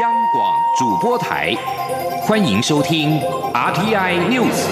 [0.00, 1.54] 央广主播台，
[2.20, 3.18] 欢迎收听
[3.54, 4.66] RTI News。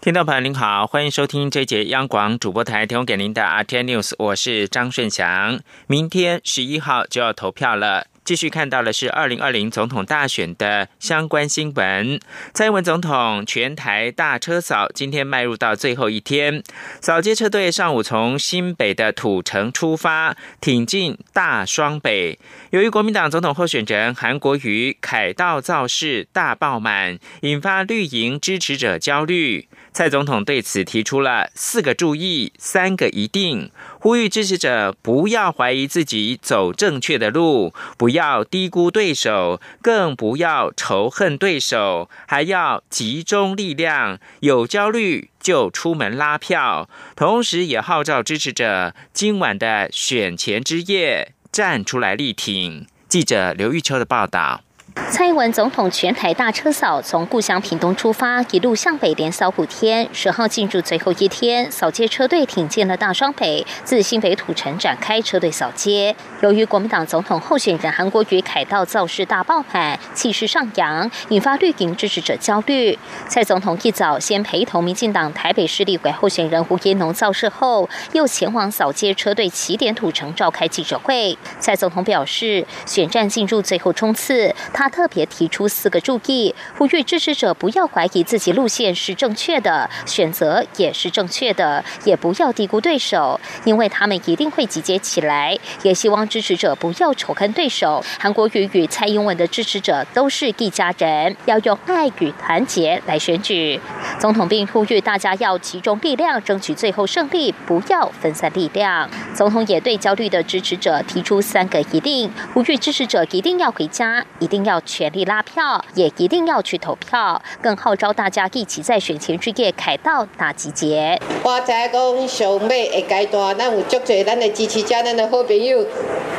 [0.00, 5.60] 听众朋友您好，欢迎收听这节央广主播台提供给您的 RTI News，我是张顺祥。
[5.86, 8.06] 明天十一号就要投票了。
[8.24, 12.18] 继续看到的是二零二零总统大选的相关新闻。
[12.54, 16.62] 蔡英文总统全台大车扫今天迈入到最后一天，
[17.00, 22.38] 扫街车队上午从新北的土城出发，挺进大双北。
[22.70, 29.68] 由于国民党总统候选人韩国瑜凯道造势大爆满，引发绿营支持者焦虑。
[29.92, 33.70] 蔡总统对此提出了四个注意、三个一定，
[34.04, 46.86] 呼吁支持者不要怀疑自己走正确的路，不要低估对手，更不要仇恨对手，还要集中力量，有焦虑就出门拉票。
[47.16, 52.86] 同时，也号召支持者今晚的选前之夜站出来力挺。
[53.08, 54.63] 记者刘玉秋的报道。
[54.94, 60.08] 蔡英文总统全台大车扫，从故乡屏东出发，一路向北连扫五天。
[60.12, 66.14] 十号进入最后一天，扫街车队挺进了大双北，自新北土城展开车队扫街。
[66.40, 72.96] 由于国民党总统候选人韩国瑜凯道造势大爆满，气势上扬，引发绿营支持者焦虑。
[73.28, 81.36] 蔡总统一早先陪同民进党台北市立委候选人胡延农造势后，又前往扫街车队起点土城召开记者会。
[81.58, 84.83] 蔡总统表示，选战进入最后冲刺，他。
[84.84, 95.58] 他特别提出四个注意，呼吁支持者不要怀疑自己路线是正确的，选择也是正确的，也不要低估对手，因为他们一定会集结起来。
[95.82, 98.04] 也希望支持者不要仇恨对手。
[98.20, 103.80] 韩国瑜与蔡英文的支持者都是一家人，要用爱与团结来选举
[104.20, 109.08] 总统，并呼吁大家要集中力量争取最后胜利，不要分散力量。
[109.34, 114.80] 总统也对焦虑的支持者提出三个一定，呼吁支持者一定要回家，一定要。
[114.86, 121.18] 全力拉票，也一定要去投票，更号召大家一起在选前之夜凯道大集结。
[121.42, 125.86] 我在讲上尾的阶段，咱有足多咱的支持者，咱的好朋友，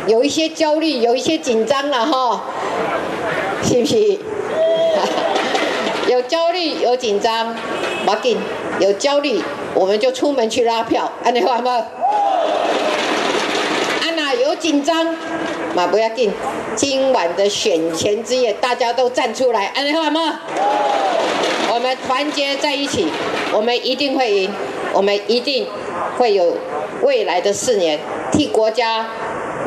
[0.08, 2.44] 有一些焦虑，有一些紧张了哈，
[3.64, 4.20] 是不是？
[6.08, 7.56] 有焦虑，有紧张，
[8.06, 8.38] 马进，
[8.80, 9.42] 有焦虑，
[9.74, 11.86] 我们就出门去拉票，安尼好吗？
[14.02, 15.16] 安娜有紧张。
[15.76, 16.32] 马不要紧，
[16.76, 20.40] 今晚的选前之夜，大家都站出来，安好吗？
[21.74, 23.08] 我们团结在一起，
[23.52, 24.54] 我们一定会赢，
[24.94, 25.68] 我们一定
[26.18, 26.58] 会有
[27.02, 28.00] 未来的四年，
[28.32, 29.08] 替国家。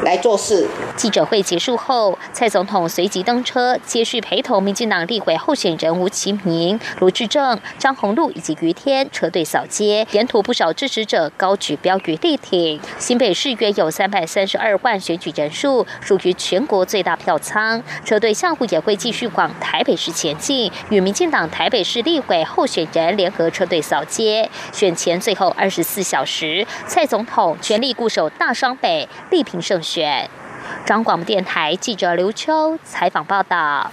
[0.05, 0.69] 来做事。
[0.99, 12.81] 记者会结束后，蔡总统随即登车，接续陪同民进党立委候选人吴其明、卢志正、张宏禄以及于天车队扫街，沿途不少支持者高举标语力挺。
[12.99, 17.81] 新北市约有三百三十二万选举人数，属于全国最大票仓。
[18.05, 24.51] 车队下午也会继续往台北市前进，与民进党台北市立委候选人联合车队扫街。
[24.73, 29.81] 选前最后二十四小时，蔡总统全力固守大双北，力拼胜。
[29.81, 30.29] 选，
[30.85, 33.93] 张广播电台记者刘秋采访报道。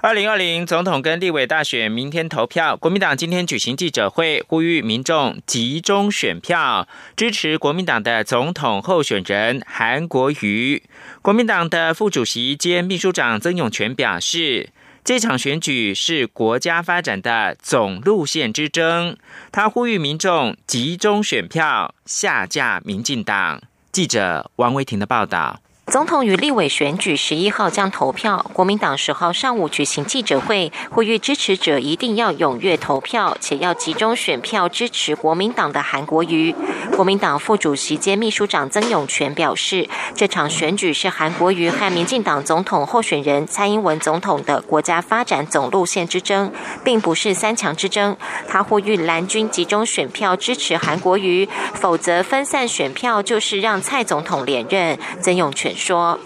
[0.00, 6.86] 二零二零总统跟立委大选明天投票，国民党今天举行记者会，呼吁民众集中选票，
[7.16, 10.84] 支持国民党的总统候选人韩国瑜。
[11.20, 14.70] 国民党的副主席兼秘书长曾永权表示，
[15.02, 19.16] 这场选举是国家发展的总路线之争，
[19.50, 23.60] 他呼吁民众集中选票，下架民进党。
[23.90, 25.60] 记者王维婷的报道。
[25.90, 36.54] 总统与立委选举十一号将投票，国民党十号上午举行记者会，呼吁支持者一定要踊跃投票，且要集中选票支持国民党的韩国瑜。
[36.94, 46.52] 国民党副主席兼秘书长曾永权表示，这场选举是韩国瑜和民进党总统候选人蔡英文总统的国家发展总路线之争，
[46.84, 48.14] 并不是三强之争。
[48.46, 54.98] 他呼吁蓝军集中选票支持韩国瑜，否则分散选票就是让蔡总统连任。
[55.22, 55.74] 曾永权。
[55.78, 56.18] 说，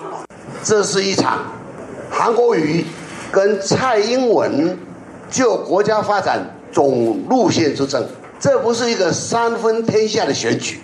[0.65, 1.41] 这是一场
[2.11, 2.85] 韩国瑜
[3.31, 4.79] 跟蔡英文
[5.31, 8.03] 就国家发展总路线之争，
[8.41, 10.81] 这不是一个三分天下的选举，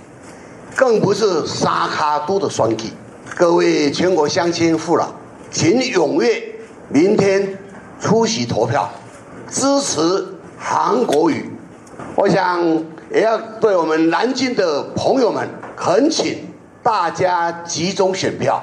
[0.77, 2.93] 更不是沙卡都的双击。
[3.35, 5.09] 各位全国乡亲父老，
[5.51, 6.55] 请踊跃
[6.89, 7.59] 明天
[7.99, 8.91] 出席投票，
[9.49, 10.27] 支持
[10.59, 11.51] 韩国瑜。
[12.15, 12.63] 我想
[13.11, 16.48] 也要对我们南京的朋友们恳请。
[16.83, 18.63] 大家集中选票，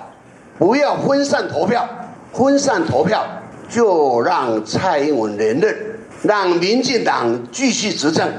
[0.57, 1.87] 不要分散投票。
[2.33, 3.25] 分散投票
[3.69, 5.73] 就让蔡英文连任，
[6.21, 8.29] 让民进党继续执政。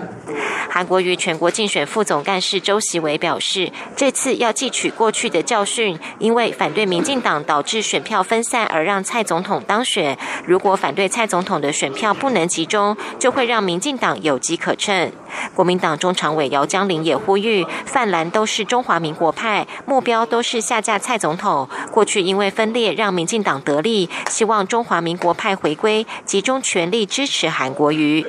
[0.68, 10.18] 韩国瑜全国竞选副总干事周习伟表示，这次要汲取过去的教训，因为反对民进党导致选票分散而让蔡总统当选。
[10.44, 15.10] 如果反对蔡总统的选票不能集中，就会让民进党有机可乘。
[15.54, 21.68] 国民党中常委姚江林也呼吁，泛蓝都是中华民国派，目标都是下架蔡总统。
[21.90, 28.26] 过去因为分裂让民进党得利，希望中华民国派回归，集中全力支持韩国瑜。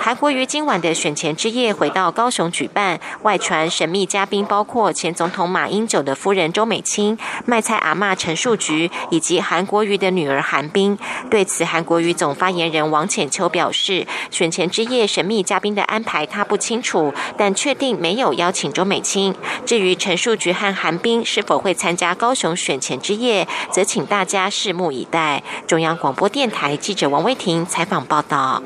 [0.00, 10.98] 韩国瑜今晚的选前之夜夜回到高雄举办，外传神秘嘉宾包括前总统马英九的夫人周美青、卖菜阿嬷陈树菊以及韩国瑜的女儿韩冰。
[11.30, 19.34] 对此，韩国瑜总发言人王浅秋表示，选前之夜神秘嘉宾的安排他不清楚，但确定没有邀请周美青。
[19.66, 25.42] 至于陈树菊和韩冰是否会参加高雄选前之夜，则请大家拭目以待。
[25.66, 28.62] 中央广播电台记者王威婷采访报道。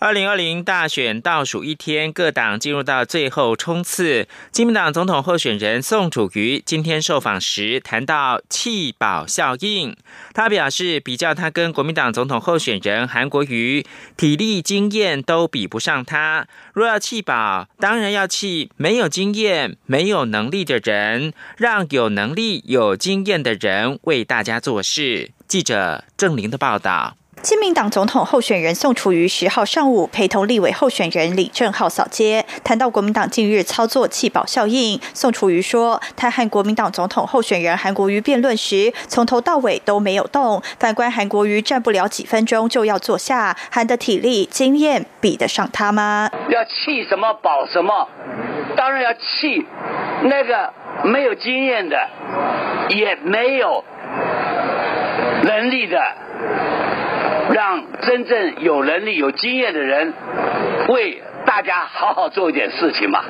[0.00, 4.28] 二零二零大选倒数一天，各党进入到最后冲刺。
[4.52, 9.96] 基民党总统候选人宋楚瑜今天受访时谈到弃保效应，
[10.32, 13.84] 他表示，比较他跟国民党总统候选人韩国瑜，
[14.16, 16.46] 体力经验都比不上他。
[16.72, 25.32] 若要弃保，当然要弃没有经验、没有能力的人，让有能力、有经验的人为大家做事。
[25.48, 27.16] 记者郑玲的报道。
[27.48, 40.62] 亲民党总统候选人宋楚瑜十号上午陪同立委候选人李正浩扫街，谈到国民党近日操作弃保效应，宋楚瑜说，他和国民党总统候选人韩国瑜辩论时，从头到尾都没有动。
[40.78, 46.30] 反观韩国瑜站不了几分钟就要坐下，韩的体力经验比得上他吗？
[46.50, 48.10] 要弃什么保什么？
[48.76, 49.66] 当然要弃
[50.24, 50.74] 那个
[51.04, 51.96] 没有经验的，
[52.90, 53.82] 也没有
[55.44, 55.98] 能力的。
[57.52, 60.12] 让真正有能力、有经验的人
[60.88, 63.24] 为大家好好做一点事情嘛。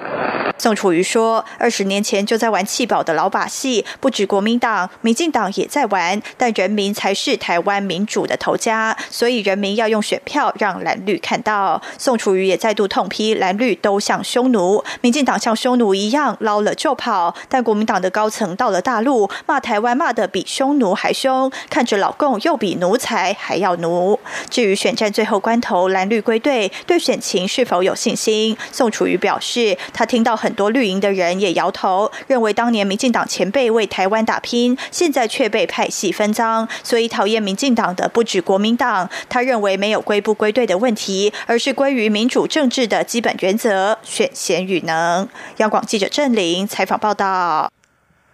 [0.58, 24.18] 宋楚瑜说：“二十年前就在玩弃保的老把戏，不止国民党、民进党也在玩，但人民才是台湾民主的头家，所以人民要用选票让蓝绿看到。”宋楚瑜也再度痛批蓝绿都像匈奴，民进党像匈奴一样捞了就跑，但国民党的高层到了大陆骂台湾骂得比匈奴还凶，看着老共又比奴才还要奴。
[24.50, 28.56] 至于选战最后关头蓝绿归队，对选情是否有信信心？
[28.72, 30.48] 宋楚瑜表示，他听到很。
[30.48, 39.10] 很多绿营的人也摇头，认为当年民进党前辈为台湾打拼，现在却被派系分赃，所以讨厌民进党的不止国民党。
[39.28, 45.28] 他认为没有归不归队的问题，而是归于民主政治的基本原则：选贤与能。
[45.58, 47.77] 央广记者郑玲采访报道。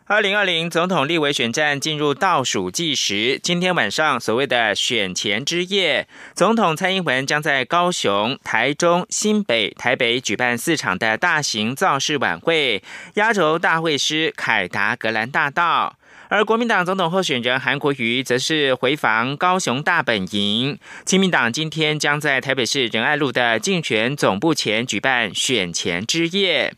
[0.06, 12.82] 二零二零总统立委选战进入倒数计时，今天晚上所谓的选前之夜，总统蔡英文将在高雄、台中、新北、台北举办四场的大型造势晚会，
[13.14, 15.96] 压轴大会师凯达格兰大道。
[16.28, 26.74] 而国民党总统候选人韩国瑜则是回访高雄大本营，亲民党今天将在台北市仁爱路的竞选总部前举办选前之夜。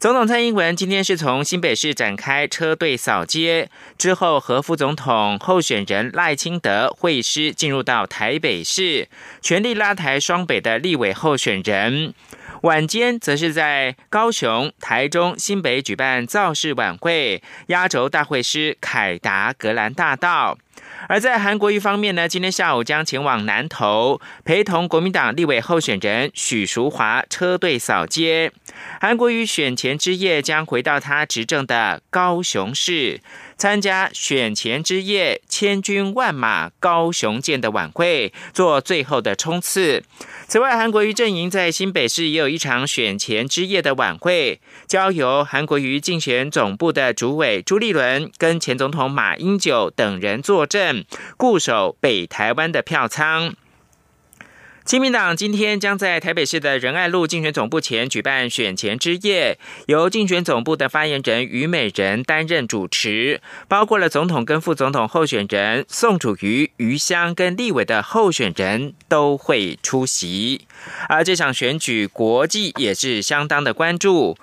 [0.00, 3.68] 总统蔡英文今天是从新北市展开车队扫街，
[3.98, 9.10] 之后和副总统候选人赖清德会师，进入到台北市，
[9.42, 12.14] 全力拉抬双北的立委候选人。
[12.62, 20.56] 晚间则是在高雄、台中、新北举办造势晚会，压轴大会师凯达格兰大道。
[21.08, 28.52] 而在韩国瑜方面呢，今天下午将前往南投，陪同国民党立委候选人许淑华车队扫街。
[29.00, 33.20] 韩国瑜选前之夜将回到他执政的高雄市，
[33.60, 40.02] 参加选前之夜千军万马高雄见的晚会，做最后的冲刺。
[40.48, 51.04] 此外，韩国瑜阵营在新北市也有一场选前之夜的晚会，交由韩国瑜竞选总部的主委朱立伦跟前总统马英九等人坐镇，
[51.36, 53.54] 固守北台湾的票仓。
[54.90, 59.56] 亲民党今天将在台北市的仁爱路竞选总部前举办选前之夜，
[59.86, 70.62] 由竞选总部的发言人于美人担任主持，包括了总统跟副总统候选人宋楚瑜、余香跟立委的候选人都会出席。
[71.08, 74.36] 而这场选举，国际也是相当的关注。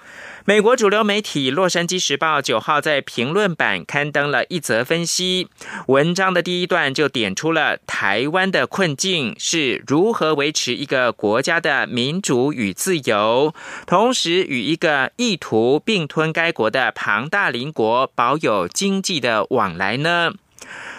[0.49, 5.49] 美国主流媒体《洛杉矶时报》九号在评论版刊登了一则分析
[5.87, 13.53] 文章的第一段，就点出了台湾的困境是如何维持一个国家的民主与自由，
[13.85, 20.31] 同时与一个意图并吞该国的庞大邻国保有经济的往来呢？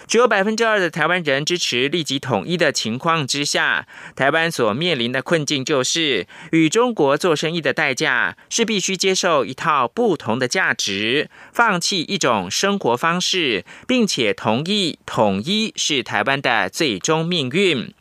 [0.09, 3.85] 只有百分之二的台湾人支持立即统一的情况之下，
[4.15, 17.93] 台湾所面临的困境就是与中国做生意的代价是必须接受一套不同的价值，放弃一种生活方式，并且同意统一是台湾的最终命运。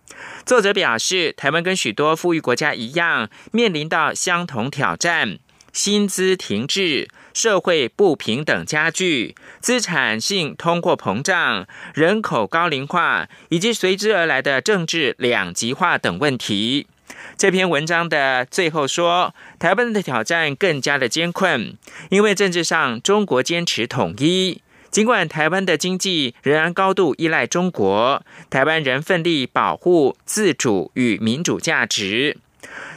[0.47, 5.39] 作者表示，台湾跟许多富裕国家一样，面临到相同挑战：
[5.75, 7.09] 薪资停滞。
[7.33, 16.87] 社会不平等加剧，资产性通货膨胀，人口高龄化，以及随之而来的政治两极化等问题。
[17.37, 21.77] 这篇文章的最后说，台湾的挑战更加的艰困，
[22.11, 32.39] 因为政治上中国坚持统一，尽管台湾的经济仍然高度依赖中国，台湾人奋力保护自主与民主价值。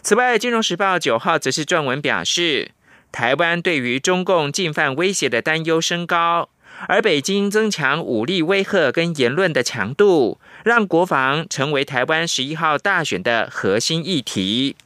[0.01, 2.71] 此外，《金融时报》九号则是撰文表示。
[3.11, 6.49] 台湾对于中共进犯威胁的担忧升高，
[6.87, 14.77] 而北京增强武力威吓跟言论的强度，让国防成为台湾十一号大选的核心议题。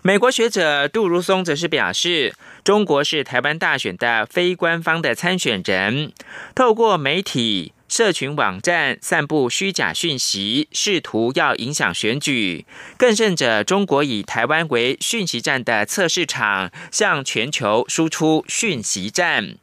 [0.00, 2.34] 美国学者杜如松则是表示，
[2.64, 6.12] 中国是台湾大选的非官方的参选人，
[6.54, 7.73] 透过媒体。
[7.94, 12.66] 社群网站散布虚假讯息，试图要影响选举。
[12.98, 19.54] 更甚者，中国以台湾为讯息站的测试场，向全球输出讯息战。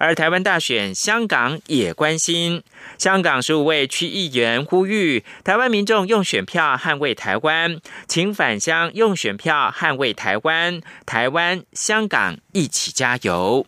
[0.00, 2.64] 而台湾大选，香港也关心。
[2.98, 7.78] 香港十五位区议员呼吁台湾民众用选票捍卫台湾，
[8.08, 10.80] 请返乡用选票捍卫台湾。
[11.06, 13.64] 台湾、香港一起加油。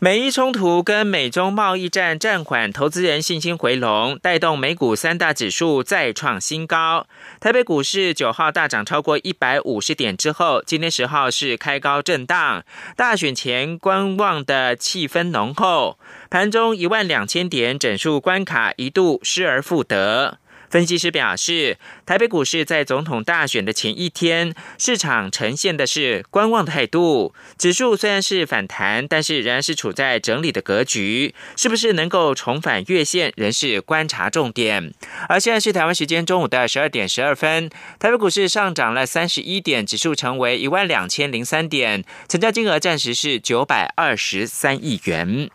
[0.00, 7.08] 美伊冲突跟美中贸易战暂缓，投资人信心回笼，带动美股三大指数再创新高。
[7.40, 12.64] 台北股市九号大涨超过一百五十点之后，今天十号是开高震荡。
[12.96, 15.98] 大选前观望的气氛浓厚，
[16.30, 20.38] 盘中一万两千点整数关卡一度失而复得。
[20.70, 27.34] 分析师表示，台北股市在总统大选的前一天，市场呈现的是观望态度。
[27.56, 31.34] 指数虽然是反弹，但是仍然是处在整理的格局。
[31.56, 34.92] 是不是能够重返月线，仍是观察重点。
[35.28, 45.50] 而现在是台湾时间中午的十二点十二分，台北股市上涨了三十一点，指数成为一万两千零三点，成交金额暂时是九百二十三亿元。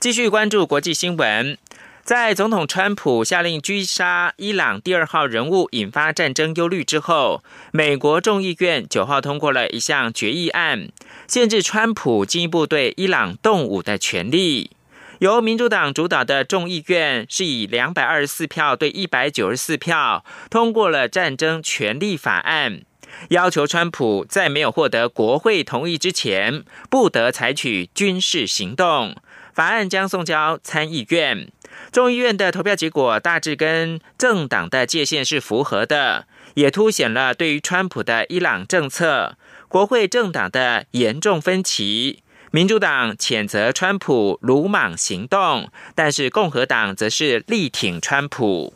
[0.00, 1.56] 继续关注国际新闻。
[2.04, 10.88] 在总统川普下令狙杀伊朗第二号人物，引发战争忧虑之后，美国众议院九号通过了一项决议案，
[11.28, 14.72] 限制川普进一步对伊朗动武的权利。
[15.20, 22.80] 由民主党主导的众议院是以两百二十四票对一百九十四票通过了战争权利法案，
[23.28, 29.14] 要求川普在没有获得国会同意之前，不得采取军事行动。
[29.54, 31.52] 法案将送交参议院。
[31.90, 39.36] 众议院的投票结果大致跟政党的界限是符合的，也凸显了对于川普的伊朗政策，
[39.68, 42.22] 国会政党的严重分歧。
[42.50, 48.74] 民主党谴责川普鲁莽行动，但是共和党则是力挺川普。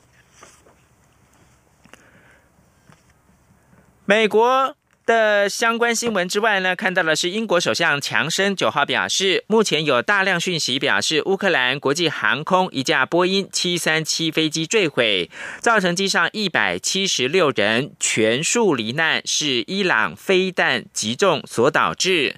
[4.04, 4.76] 美国。
[5.06, 22.34] 的相关新闻之外呢，看到的是英国首相强生九号表示，目前有大量讯息表示，乌克兰国际航空一架波音七三七飞机坠毁，造成机上一百七十六人全数罹难，是伊朗飞弹击中所导致。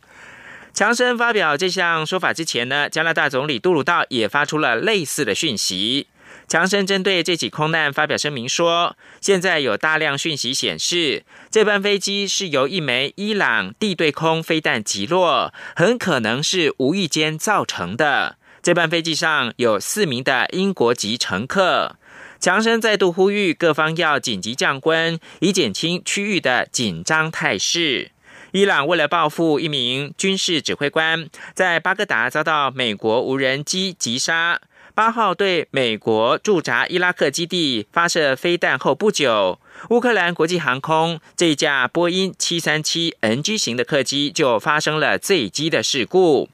[0.75, 6.07] 强生发表这项说法之前呢，加拿大总理杜鲁道也发出了类似的讯息。
[6.49, 18.39] 强生针对这起空难发表声明说：“现在有大量讯息显示，这班飞机是由一枚伊朗地对空飞弹击落，很可能是无意间造成的。
[18.63, 21.97] 这班飞机上有四名的英国籍乘客。”
[22.41, 28.13] 强生再度呼吁各方要紧急降温，以减轻区域的紧张态势。
[28.53, 34.61] 伊朗为了报复一名军事指挥官，在巴格达遭到美国无人机击杀。
[34.99, 46.49] 八号对美国驻扎伊拉克基地发射飞弹后不久，乌克兰国际航空这架波音七三七 NG 型的客机就发生了坠机的事故。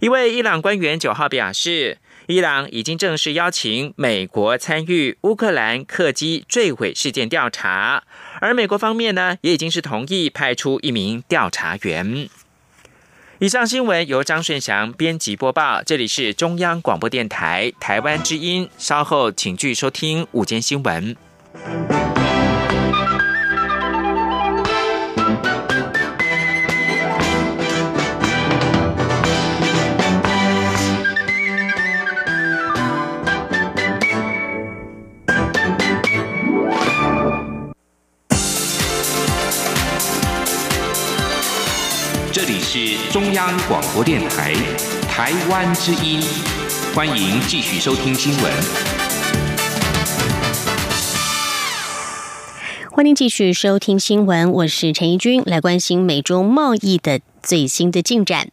[0.00, 8.04] 一位伊朗官员九号表示，伊朗已经正式邀请美国参与乌克兰客机坠毁事件调查，
[8.40, 12.30] 而美国方面呢，也已经是同意派出一名调查员。
[13.42, 18.70] 以上新闻由张顺祥编辑播报，这里是中央广播电台台湾之音。
[18.78, 21.16] 稍后请继续收听午间新闻。
[42.62, 44.54] 是中央广播电台
[45.10, 46.22] 台湾之音，
[46.94, 48.52] 欢迎继续收听新闻。
[52.92, 57.20] 欢迎继续收听新闻，我是陈怡君，来关心美中贸易的。
[57.42, 58.50] 最新的进展，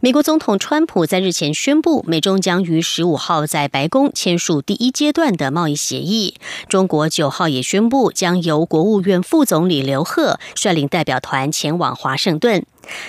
[0.00, 6.34] 美国总统川普在日前宣布，美中将于十五号在白宫签署第一阶段的贸易协议。
[6.68, 12.66] 中国九号也宣布，将由国务院副总理刘鹤率领代表团前往华盛顿。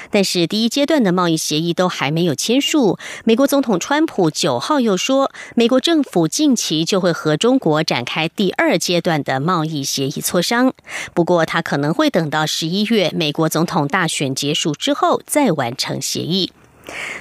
[0.10, 2.98] 但是，第一阶段的贸易协议都还没有签署。
[3.24, 10.74] 美国总统川普九号又说，美国政府近期就会和中国展开第二阶段的贸易协议磋商。
[11.14, 16.52] 不过，他可能会等到十一月美国总统大选结束之后再完成协议。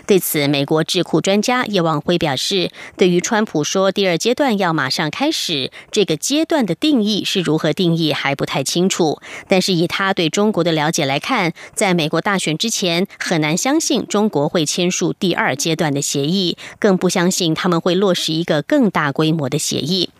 [0.07, 9.21] 对此，美国智库专家叶望辉表示，对于川普说第二阶段要马上开始，这个阶段的定义是如何定义还不太清楚。
[9.49, 20.11] 但是以他对中国的了解来看，在美国大选之前，很难相信中国会签署第二阶段的协议，更不相信他们会落实一个更大规模的协议。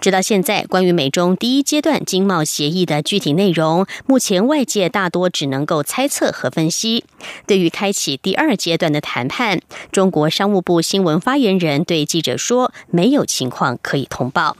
[0.00, 7.04] 直到现在，关于美中第一阶段经贸协议的具体内容，目前外界大多只能够猜测和分析。
[7.46, 9.60] 对于开启第二阶段的谈判，
[9.92, 14.56] 中国商务部新闻发言人对记者说：“没有情况可以通报。”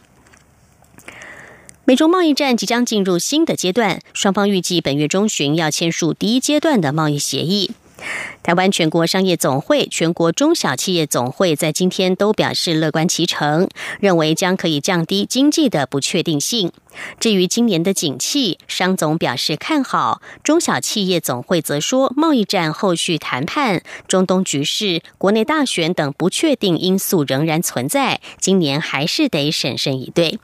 [1.85, 7.73] 美中贸易战即将进入新的阶段，双方预计本月中旬要签署第一阶段的贸易协议。
[8.43, 13.69] 台湾全国商业总会、全国中小企业总会在今天都表示乐观其成，
[14.01, 16.71] 认为将可以降低经济的不确定性。
[17.19, 30.39] 至于今年的景气，商总表示看好，中小企业总会则说，贸易战后续谈判、中东局势、国内大选等不确定因素仍然存在，今年还是得审慎以对。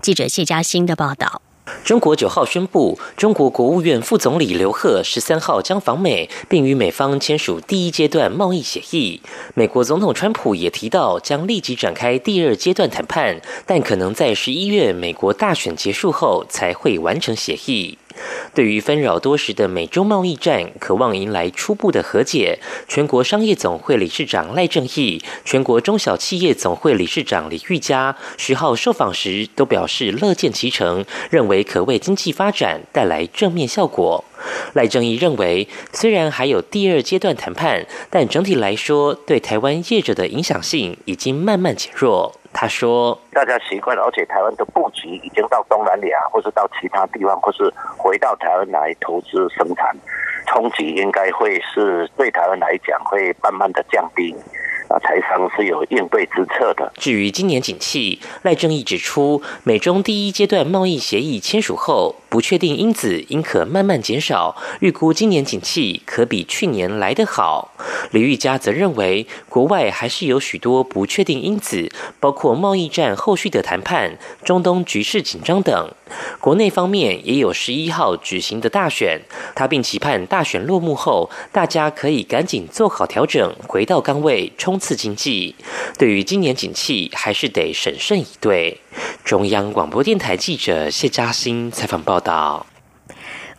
[0.00, 1.42] 记者谢嘉欣的报道。
[1.84, 9.20] 中国九号宣布，中国国务院副总理刘鹤十三号将访美，并与美方签署第一阶段贸易协议。
[9.54, 17.98] 美国总统川普也提到，将立即展开第二阶段谈判，但可能在十一月美国大选结束后才会完成协议。
[18.54, 22.58] 对于纷扰多时的美洲贸易战，渴望迎来初步的和解。
[22.88, 34.24] 全国商业总会理事长赖正义、全国中小企业总会理事长李玉佳十号受访时都表示乐见其成，认为可为经济发展带来正面效果。
[34.74, 42.32] 赖正义认为，虽然还有第二阶段谈判，但整体来说，对台湾业者的影响性已经慢慢减弱。
[42.52, 49.96] 他说：“大家习惯了，而且台湾的布局已经到东南亚，或是到其他地方，或是回到台湾来投资生产，
[50.48, 54.34] 冲击应该会是对台湾来讲会慢慢的降低。”
[54.90, 56.92] 啊，财商是有应对之策的。
[56.96, 67.70] 至于今年景气，赖正义指出，美中第一阶段贸易协议签署后，不确定因子应可慢慢减少，预估今年景气可比去年来得好。
[68.10, 75.94] 李玉佳则认为，国外还是有许多不确定因子，包括贸易战后续的谈判、中东局势紧张等。
[76.40, 79.20] 国内方面也有十一号举行的大选，
[79.54, 84.79] 他并期盼大选落幕后，大家可以赶紧做好调整，回到岗位冲。
[84.80, 85.54] 刺经济，
[85.98, 88.80] 对于今年景气还是得审慎以对。
[89.22, 92.66] 中央广播电台记者谢嘉欣采访报道。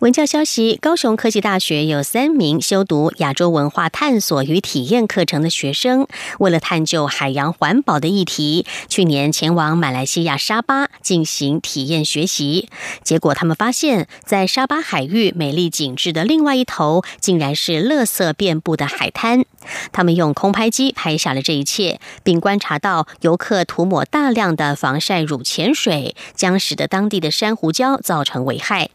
[0.02, 6.08] 文教消息：高雄科技大学有三名修读亚洲文化探索与体验课程的学生，
[6.40, 12.68] 为了探究海洋环保的议题，去年前往马来西亚沙巴进行体验学习。
[13.04, 19.44] 结果，他们发现，在沙巴海域美丽景致的另外一头，竟然是垃圾遍布的海滩。
[19.92, 28.90] 他们用空拍机拍下了这一切，并观察到游客涂抹大量的防晒乳潜水，将使得当地的珊瑚礁造成危害。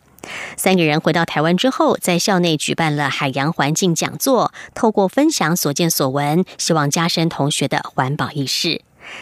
[0.56, 8.82] 三个人回到台湾之后，在校内举办了海洋环境讲座，透过分享所见所闻，希望加深同学的环保意识。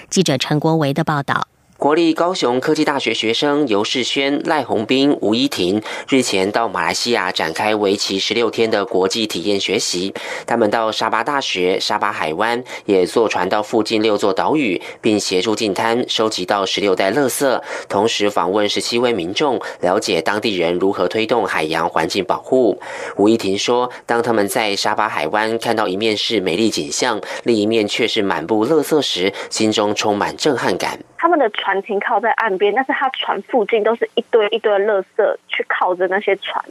[0.09, 1.47] 记者陈国维的报道。
[1.77, 10.13] 国立高雄科技大学学生尤世轩、赖宏斌、吴依婷日前到马来西亚展开为期十六天的国际体验学习。
[10.47, 22.79] 他们到沙巴大学、沙巴海湾，也坐船到附近六座岛屿，并协助进滩收集到十六袋垃圾，同时访问十七位民众，了解当地人如何推动海洋环境保护。
[23.17, 36.63] 吴依婷说：“当他们在沙巴海湾看到一面是美丽景象，另一面却是满布垃圾时，心中充满震撼感。”他们的船停靠在岸边，但是他船附近都是一堆一堆的垃圾，去靠着那些船。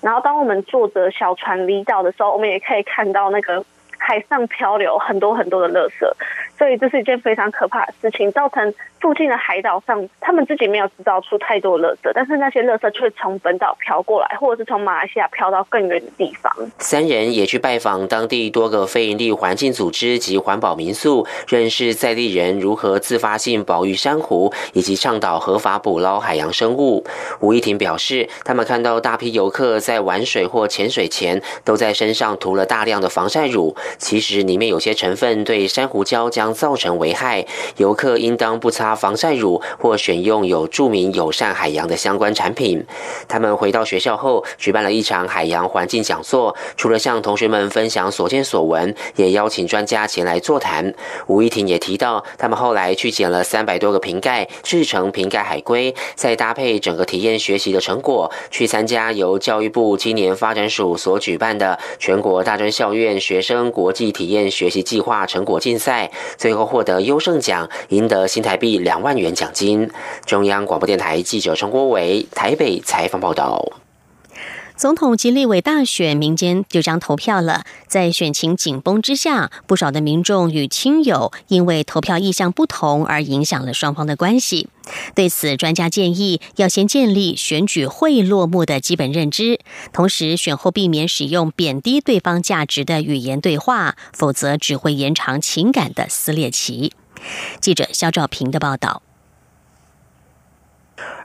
[0.00, 3.64] 然后当我们坐着小船离岛的时候，我们也可以看到那个
[4.00, 6.10] 海上漂流很多很多的垃圾，
[6.58, 16.52] 所以这是一件非常可怕的事情，造成附近的海岛上他们自己没有制造出太多垃圾，但是那些垃圾却从本岛飘过来，或者是从马来西亚飘到更远的地方。
[16.78, 27.04] 三人也去拜访当地多个非营利环境组织及环保民宿，认识在地人如何自发性保育珊瑚，以及倡导合法捕捞海洋生物。
[27.40, 42.84] 吴依婷表示，他们看到大批游客在玩水或潜水前都在身上涂了大量的防晒乳，其实里面有些成分对珊瑚礁将造成危害，游客应当不擦防晒乳或选用有著名友善海洋的相关产品。
[43.28, 50.92] 他们回到学校后，举办了一场海洋环境讲座，除了向同学们分享所见所闻，也邀请专家前来座谈。
[51.26, 69.90] 吴一婷也提到，他们后来去捡了三百多个瓶盖，制成瓶盖海龟，再搭配整个体验学习的成果，去参加由教育部青年发展署所举办的全国大专校院学生国际体验学习计划成果竞赛，最后获得优胜奖，赢得新台币两万元奖金。
[70.26, 73.66] 中央广播电台记者陈国伟台北采访报道。
[74.80, 77.64] 总统及立委大选，民间就将投票了。
[77.86, 84.70] 在选情紧绷之下，不少的民众与亲友因为投票意向不同而影响了双方的关系。
[85.14, 89.60] 对此，专家建议要先建立选举会落幕的基本认知，
[89.92, 96.94] 同时选后避免使用贬低对方价值的语言对话，否则只会延长情感的撕裂期。
[97.60, 99.02] 记者肖兆平的报道。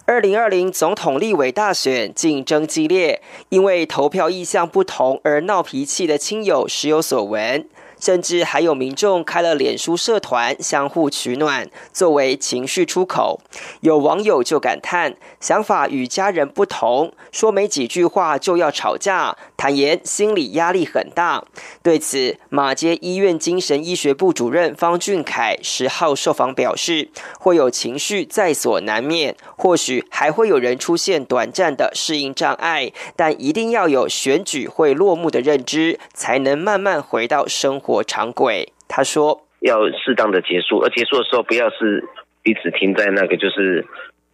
[0.05, 7.67] 二零二零总统立委大选竞争激烈，因为投票意向不同而闹脾气的亲友时有所闻。
[8.05, 13.41] 甚至还有民众开了脸书社团，相互取暖，作为情绪出口。
[13.81, 21.43] 有网友就感叹，想法与家人不同，说没几句话就要吵架，坦言心理压力很大。
[21.81, 37.79] 对此，马街医院精神医学部主任方俊凯十号受访表示，会有情绪在所难免，或许还会有人出现短暂的适应障碍，但一定要有选举会落幕的认知，才能慢慢回到生。
[37.79, 42.03] 活我常轨，他说要适当的结束，而结束的时候不要是
[42.43, 43.86] 彼此停在那个就是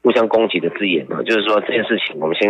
[0.04, 2.50] 互相攻击的字眼嘛，就是说这件事情我们先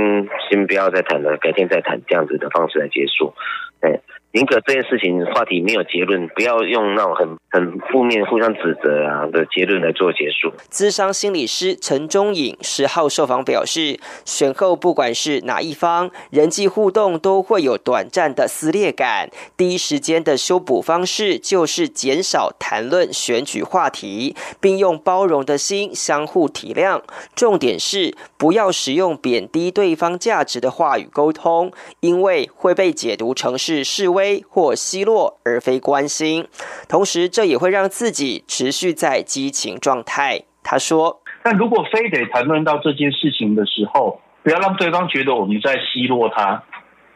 [0.49, 3.33] 先不要再谈了，改天再谈这样子的方式来结束，
[3.81, 3.99] 哎。
[4.33, 10.53] 宁可这件事情话题没有结论，不要用那种很很负面、互相指责啊的结论来做结束。
[10.69, 19.29] 资商心理师陈忠颖十号受访表示，选后不管是哪一方，人际互动都会有短暂的撕裂感。
[19.57, 27.01] 第一时间的修补方式就是减少谈论选举话题，并用包容的心相互体谅。
[27.35, 34.20] 重点是不要使用贬低对方价值的话语沟通，因为会被解读成是示威。
[34.49, 36.47] 或奚落，而非关心。
[36.87, 40.43] 同时，这也会让自己持续在激情状态。
[40.63, 46.63] 他说：“但如果非得谈论到这件事情的时候，不要让对方觉得我们在奚落他，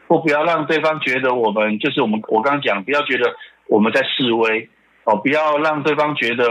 [0.08, 2.20] 或不要让对方觉得我们就是我们。
[2.28, 3.36] 我刚刚讲，不要觉得
[3.68, 4.68] 我们在示威
[5.04, 6.44] 哦，不要让对方觉得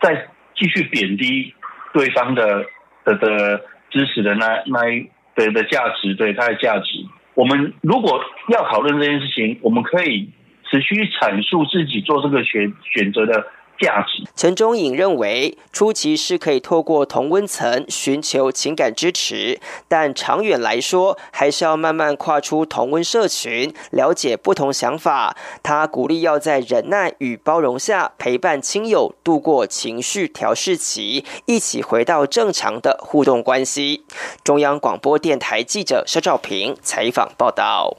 [0.00, 1.52] 在继续贬低
[1.92, 2.64] 对方的
[3.04, 7.04] 的的支持的那那一的的价值，对他的价值。”
[7.36, 10.30] 我们如果要讨论这件事情，我们可以
[10.68, 13.46] 持续阐述自己做这个选选择的。
[13.78, 14.24] 价值。
[14.34, 25.36] 陈忠颖认为，初期是可以透过同温层寻求情感支持，但长远来说，还是要慢慢跨出同温社群，了解不同想法。
[25.62, 34.04] 他鼓励要在忍耐与包容下陪伴亲友度过情绪调试期，一起回到正常的互动关系。
[34.44, 37.96] 中央广播电台记者肖兆平采访报道。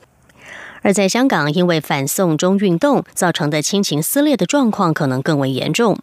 [0.81, 5.97] 而在香港，因为反送中运动造成的亲情撕裂的状况可能更为严重。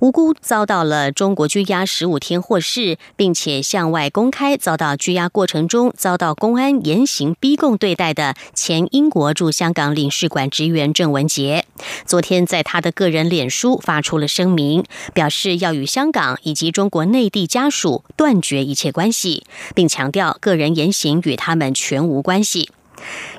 [0.00, 11.64] 无辜遭到了中国拘押十五天获释，并且向外公开遭到拘押过程中遭到公安严刑逼供对待的前英国驻香港领事馆职员郑文杰，
[12.06, 22.70] 昨天在他的个人脸书发出了声明，表示要与香港以及中国内地家属断绝一切关系，并强调个人言行与他们全无关系。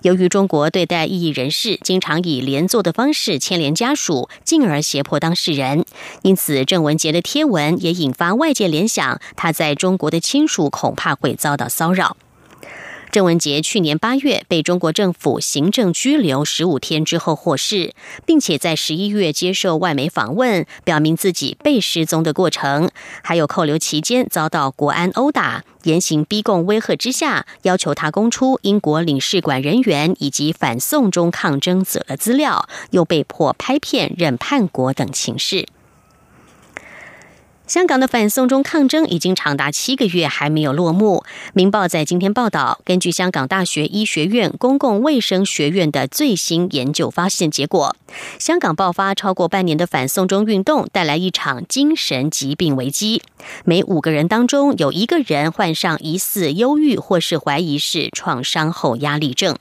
[0.02, 5.86] 由于中国对待异议人士经常以连坐的方式牵连家属，进而胁迫当事人，
[6.22, 12.18] 因此郑文杰的贴文也引发外界联想，他在中国的亲属恐怕会遭到骚扰。
[13.12, 22.92] 郑文杰去年八月被中国政府行政拘留十五天之后获释，并且在十一月接受外媒访问，表明自己被失踪的过程。
[23.24, 35.68] 还有扣留期间遭到国安殴打、严刑逼供、威吓之下，要求他供出英国领事馆人员以及反送中抗争者的资料，又被迫拍片认叛国等情事。
[37.70, 41.24] 香港的反送中抗争已经长达七个月，还没有落幕。
[41.54, 47.96] 《明报》在今天报道，根据香港大学医学院公共卫生学院的最新研究发现结果，
[48.40, 53.22] 香港爆发超过半年的反送中运动，带来一场精神疾病危机。
[53.64, 59.56] 每五个人当中有一个人患上疑似忧郁或是怀疑是创伤后压力症。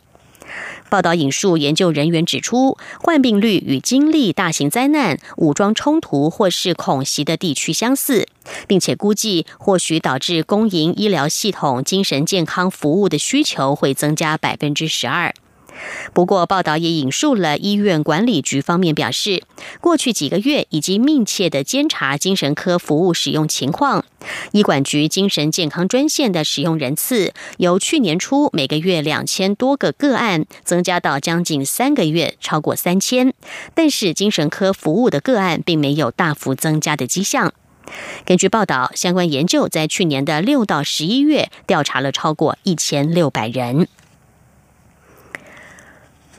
[0.91, 8.27] 报道引述研究人员指出，患病率与经历大型灾难、武装冲突或是恐袭的地区相似，
[8.67, 15.35] 并且估计或许导致公营医疗系统精神健康服务的需求会增加百分之十二。
[16.13, 19.43] 不过，报道也引述了医院管理局方面表示，
[19.81, 24.05] 过去几个月已经密切的监察精神科服务使用情况。
[24.53, 33.33] 医管局精神健康专线的使用人次由去年初每个月两千多个个案，增加到将近三个月超过三千，
[33.75, 37.53] 但是精神科服务的个案并没有大幅增加的迹象。
[38.27, 43.89] 根据报道，相关研究在去年的六到十一月调查了超过一千六百人。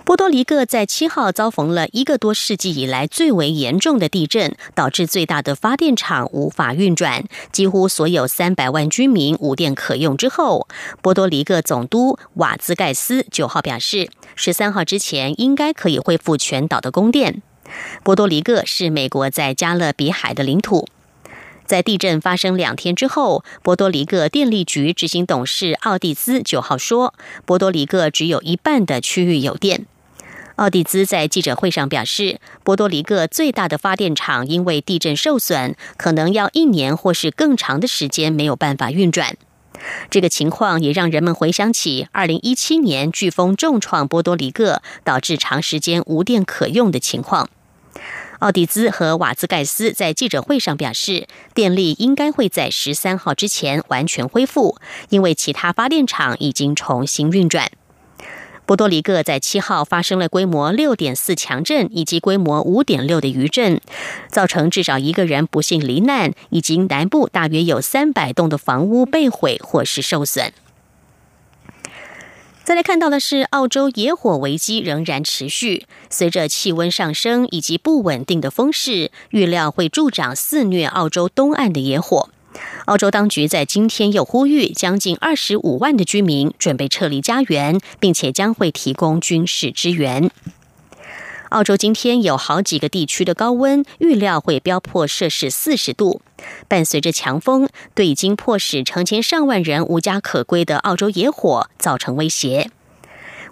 [0.10, 10.18] 波多黎各在七号遭逢了一个多世纪以来最为严重的地震，导致最大的发电厂无法运转，几乎所有三百万居民无电可用。
[10.18, 10.68] 之后，
[11.04, 17.44] 波多黎各总督瓦兹盖斯九号表示，十三号之前应该可以恢复全岛的供电。
[18.04, 20.88] 波多黎各是美国在加勒比海的领土。
[21.68, 27.14] 在地震发生两天之后，波多黎各电力局执行董事奥蒂兹九号说，
[27.46, 29.86] 波多黎各只有一半的区域有电。
[30.60, 39.38] 奥蒂兹在记者会上表示，波多黎各最大的发电厂因为地震受损，可能要一年或是更长的时间没有办法运转。
[40.10, 47.50] 这个情况也让人们回想起2017年飓风重创波多黎各，导致长时间无电可用的情况。
[48.40, 54.76] 奥迪兹和瓦兹盖斯在记者会上表示，电力应该会在十三号之前完全恢复，
[55.08, 57.72] 因为其他发电厂已经重新运转。
[58.70, 63.82] 波多黎各在七号发生了规模六点四强震以及规模五点六的余震，
[64.30, 70.54] 造成至少一个人不幸罹难，以及南部大约有三百栋的房屋被毁或是受损。
[72.64, 82.30] 再来看到的是，澳洲野火危机仍然持续，随着气温上升以及不稳定的风势，预料会助长肆虐澳洲东岸的野火。
[82.86, 90.32] 澳洲当局在今天又呼吁，将近二十五万的居民准备撤离家园，并且将会提供军事支援。
[91.50, 96.22] 澳洲今天有好几个地区的高温预料会飙破摄氏四十度，
[96.68, 102.70] 伴随着强风，对已经迫使成千上万人无家可归的澳洲野火造成威胁。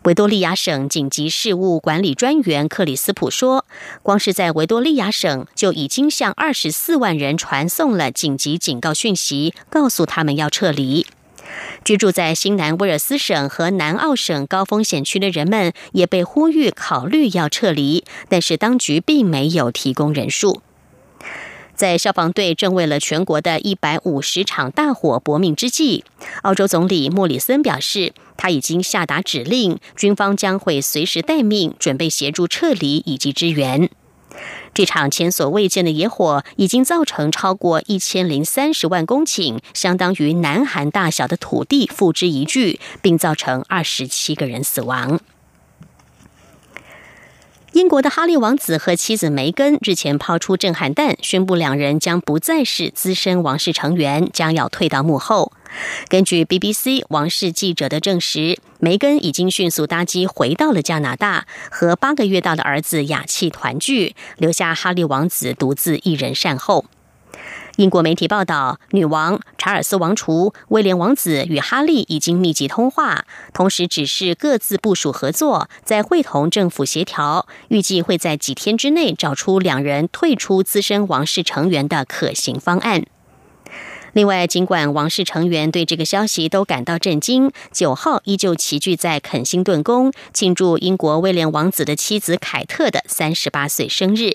[0.07, 3.65] 维多利亚省紧急事务管理专员克里斯普说
[4.01, 11.05] ：“光是在维多利亚省，就已经向二十四万人传送了紧急警告讯息，告诉他们要撤离。
[11.83, 20.61] 居住在新南威尔斯省和南澳省高风险区的人们也被呼吁考虑要撤离，但是当局并没有提供人数。”
[21.77, 26.03] 在消防队正为了全国的一百五十场大火搏命之际，
[26.41, 33.91] 澳洲总理莫里森表示，他已经下达指令，军方将会随时待命，准备协助撤离以及支援。
[34.73, 45.19] 这场前所未见的野火已经造成超过一千零三十万公顷，相当于南韩大小的土地付之一炬，并造成二十七个人死亡。
[47.73, 55.51] 英国的哈利王子和妻子梅根日前抛出震撼弹，宣布两人将不再是资深王室成员，将要退到幕后。
[56.08, 66.86] 根据 BBC 王室记者的证实，梅根已经迅速搭机回到了加拿大，和八个月大的儿子雅契团聚，留下哈利王子独自一人善后。
[67.77, 83.05] 英国媒体报道，女王查尔斯王储、威廉王子与哈利已经密集通话，同时指示各自部署合作，在会同政府协调，预计会在几天之内找出两人退出资深王室成员的可行方案。
[84.13, 94.31] 另外，尽管王室成员对这个消息都感到震惊，九号依旧齐聚在肯辛顿宫庆祝英国威廉王子的妻子凯特的三十八岁生日。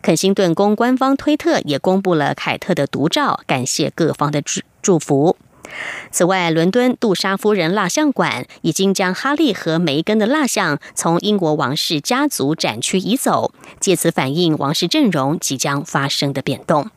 [0.00, 5.36] 肯辛顿宫官方推特也公布了凯特的独照，感谢各方的祝祝福。
[6.10, 16.90] 此外，伦敦杜莎夫人蜡像馆已经将哈利和梅根的蜡像从英国王室家族展区移走，借此反映王室阵容即将发生的变动。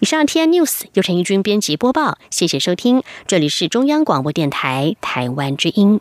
[0.00, 6.00] 以上 T N News 由陈义军编辑播报，谢谢收听，这里是中央广播电台台湾之音。